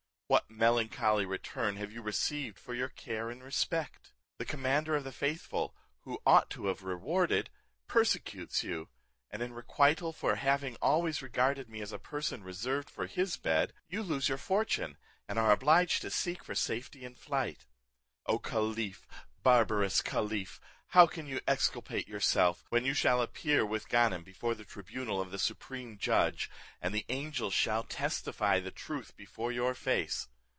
What 0.27 0.49
melancholy 0.49 1.25
return 1.25 1.75
have 1.75 1.91
you 1.91 2.01
received 2.01 2.57
for 2.57 2.73
your 2.73 2.87
care 2.87 3.29
and 3.29 3.43
respect? 3.43 4.13
The 4.37 4.45
commander 4.45 4.95
of 4.95 5.03
the 5.03 5.11
faithful, 5.11 5.75
who 6.03 6.19
ought 6.25 6.49
to 6.51 6.67
have 6.67 6.83
rewarded, 6.83 7.49
persecutes 7.89 8.63
you; 8.63 8.87
and 9.29 9.41
in 9.41 9.51
requital 9.53 10.13
for 10.13 10.35
having 10.35 10.77
always 10.81 11.21
regarded 11.21 11.67
me 11.67 11.81
as 11.81 11.91
a 11.91 11.99
person 11.99 12.45
reserved 12.45 12.89
for 12.89 13.07
his 13.07 13.35
bed, 13.35 13.73
you 13.89 14.01
lose 14.01 14.29
your 14.29 14.37
fortune, 14.37 14.97
and 15.27 15.37
are 15.37 15.51
obliged 15.51 16.01
to 16.03 16.09
seek 16.09 16.45
for 16.45 16.55
safety 16.55 17.03
in 17.03 17.13
flight. 17.13 17.65
O 18.25 18.39
caliph, 18.39 19.05
barbarous 19.43 19.99
caliph, 20.01 20.61
how 20.89 21.07
can 21.07 21.25
you 21.25 21.39
exculpate 21.47 22.09
yourself, 22.09 22.65
when 22.67 22.83
you 22.85 22.93
shall 22.93 23.21
appear 23.21 23.65
with 23.65 23.87
Ganem 23.87 24.23
before 24.23 24.55
the 24.55 24.65
tribunal 24.65 25.21
of 25.21 25.31
the 25.31 25.39
Supreme 25.39 25.97
Judge, 25.97 26.49
and 26.81 26.93
the 26.93 27.05
angels 27.07 27.53
shall 27.53 27.85
testify 27.85 28.59
the 28.59 28.71
truth 28.71 29.15
before 29.15 29.53
your 29.53 29.73
face? 29.73 30.27